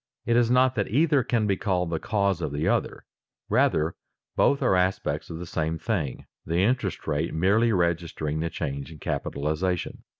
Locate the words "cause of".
1.99-2.51